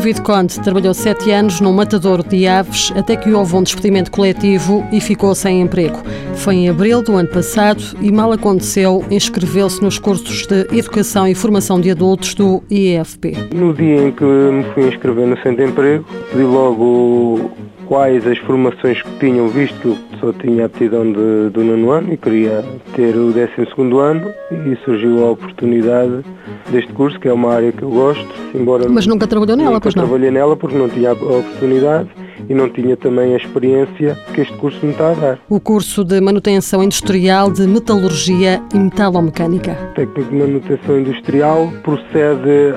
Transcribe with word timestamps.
David 0.00 0.22
Conte 0.22 0.58
trabalhou 0.60 0.94
sete 0.94 1.30
anos 1.30 1.60
num 1.60 1.74
matadouro 1.74 2.22
de 2.22 2.46
aves 2.46 2.90
até 2.96 3.16
que 3.16 3.32
houve 3.32 3.54
um 3.54 3.62
despedimento 3.62 4.10
coletivo 4.10 4.82
e 4.90 4.98
ficou 4.98 5.34
sem 5.34 5.60
emprego. 5.60 6.00
Foi 6.36 6.54
em 6.54 6.70
abril 6.70 7.02
do 7.02 7.16
ano 7.16 7.28
passado 7.28 7.82
e 8.00 8.10
mal 8.10 8.32
aconteceu, 8.32 9.04
inscreveu-se 9.10 9.82
nos 9.82 9.98
cursos 9.98 10.46
de 10.46 10.66
Educação 10.72 11.28
e 11.28 11.34
Formação 11.34 11.78
de 11.78 11.90
Adultos 11.90 12.32
do 12.34 12.62
IEFP. 12.70 13.36
No 13.54 13.74
dia 13.74 14.04
em 14.04 14.10
que 14.10 14.24
me 14.24 14.64
fui 14.72 14.88
inscrever 14.88 15.26
no 15.26 15.36
Centro 15.42 15.64
de 15.64 15.70
Emprego, 15.70 16.04
pedi 16.30 16.44
logo 16.44 17.50
quais 17.90 18.24
as 18.24 18.38
formações 18.38 19.02
que 19.02 19.10
tinham 19.18 19.48
visto 19.48 19.76
que 19.80 19.88
eu 19.88 19.98
só 20.20 20.32
tinha 20.32 20.66
aptidão 20.66 21.04
de, 21.10 21.50
do 21.50 21.64
nono 21.64 21.90
ano 21.90 22.12
e 22.12 22.16
queria 22.16 22.64
ter 22.94 23.16
o 23.16 23.32
décimo 23.32 23.66
segundo 23.66 23.98
ano 23.98 24.32
e 24.52 24.76
surgiu 24.84 25.26
a 25.26 25.32
oportunidade 25.32 26.24
deste 26.70 26.92
curso, 26.92 27.18
que 27.18 27.26
é 27.26 27.32
uma 27.32 27.52
área 27.52 27.72
que 27.72 27.82
eu 27.82 27.90
gosto, 27.90 28.28
embora... 28.54 28.88
Mas 28.88 29.08
nunca 29.08 29.26
trabalhou 29.26 29.56
nela, 29.56 29.70
nunca 29.70 29.80
pois 29.80 29.96
não? 29.96 30.04
trabalhei 30.04 30.30
nela 30.30 30.56
porque 30.56 30.78
não 30.78 30.88
tinha 30.88 31.10
a 31.10 31.14
oportunidade 31.14 32.08
e 32.48 32.54
não 32.54 32.68
tinha 32.68 32.96
também 32.96 33.34
a 33.34 33.36
experiência 33.36 34.16
que 34.34 34.40
este 34.40 34.56
curso 34.56 34.84
me 34.84 34.92
está 34.92 35.10
a 35.10 35.14
dar. 35.14 35.38
O 35.48 35.60
curso 35.60 36.04
de 36.04 36.20
Manutenção 36.20 36.82
Industrial 36.82 37.50
de 37.50 37.66
Metalurgia 37.66 38.60
e 38.74 38.78
Metalomecânica. 38.78 39.76
O 39.92 39.94
técnico 39.94 40.30
de 40.30 40.36
manutenção 40.36 41.00
industrial 41.00 41.72
procede 41.82 42.72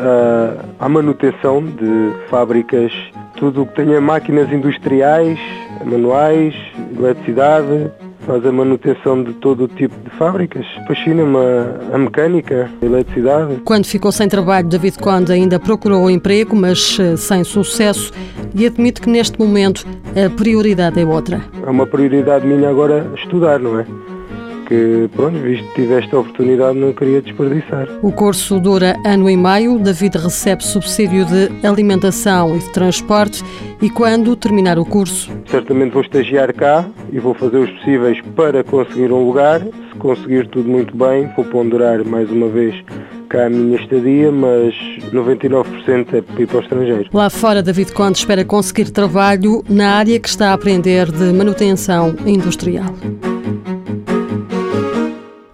à, 0.80 0.86
à 0.86 0.89
manutenção 0.89 1.63
de 1.63 2.13
fábricas, 2.30 2.91
tudo 3.36 3.63
o 3.63 3.66
que 3.66 3.76
tenha 3.76 3.99
máquinas 3.99 4.52
industriais, 4.52 5.39
manuais, 5.86 6.53
eletricidade, 6.98 7.91
faz 8.26 8.45
a 8.45 8.52
manutenção 8.52 9.23
de 9.23 9.34
todo 9.34 9.66
o 9.66 9.68
tipo 9.68 9.95
de 10.04 10.09
fábricas. 10.18 10.66
Fascina-me 10.88 11.38
a, 11.38 11.95
a 11.95 11.98
mecânica, 11.98 12.70
a 12.81 12.86
eletricidade. 12.86 13.58
Quando 13.66 13.86
ficou 13.86 14.12
sem 14.12 14.28
trabalho, 14.28 14.67
David 14.67 14.97
Conde 15.00 15.31
ainda 15.31 15.59
procurou 15.59 16.09
emprego, 16.09 16.56
mas 16.56 16.97
eh, 17.00 17.16
sem 17.16 17.44
sucesso, 17.44 18.12
e 18.56 18.66
admite 18.66 19.02
que 19.02 19.09
neste 19.09 19.39
momento 19.39 19.86
a 20.16 20.30
prioridade 20.30 21.00
é 21.00 21.06
outra. 21.06 21.42
É 21.66 21.70
uma 21.70 21.86
prioridade 21.86 22.45
minha 22.45 22.70
agora 22.70 23.06
estudar, 23.16 23.59
não 23.59 23.80
é? 23.80 23.86
Que, 24.73 25.07
pronto, 25.16 25.38
visto 25.38 25.63
que 25.67 25.83
tive 25.83 25.99
esta 25.99 26.17
oportunidade, 26.17 26.79
não 26.79 26.93
queria 26.93 27.21
desperdiçar. 27.21 27.88
O 28.02 28.11
curso 28.11 28.59
dura 28.59 28.95
ano 29.05 29.29
e 29.29 29.38
meio, 29.38 29.77
David 29.77 30.17
recebe 30.17 30.63
subsídio 30.63 31.25
de 31.25 31.63
alimentação 31.63 32.55
e 32.55 32.57
de 32.57 32.71
transporte 32.71 33.44
e 33.79 33.88
quando 33.88 34.35
terminar 34.35 34.79
o 34.79 34.85
curso, 34.85 35.29
Certamente 35.47 35.91
vou 35.91 36.01
estagiar 36.01 36.51
cá 36.55 36.83
e 37.11 37.19
vou 37.19 37.35
fazer 37.35 37.57
os 37.57 37.69
possíveis 37.69 38.19
para 38.35 38.63
conseguir 38.63 39.11
um 39.11 39.27
lugar. 39.27 39.61
Se 39.61 39.99
conseguir 39.99 40.47
tudo 40.47 40.67
muito 40.67 40.97
bem, 40.97 41.29
vou 41.35 41.45
ponderar 41.45 42.03
mais 42.03 42.31
uma 42.31 42.47
vez 42.47 42.73
cá 43.29 43.45
a 43.45 43.49
minha 43.51 43.79
estadia, 43.79 44.31
mas 44.31 44.73
99% 45.11 46.13
é 46.16 46.21
para 46.23 46.41
ir 46.41 46.47
para 46.47 46.57
o 46.57 46.61
estrangeiro. 46.61 47.09
lá 47.13 47.29
fora 47.29 47.61
David 47.61 47.91
Conde 47.91 48.17
espera 48.17 48.44
conseguir 48.44 48.89
trabalho 48.89 49.63
na 49.69 49.91
área 49.91 50.19
que 50.19 50.29
está 50.29 50.49
a 50.49 50.53
aprender 50.53 51.11
de 51.11 51.31
manutenção 51.31 52.16
industrial. 52.25 52.91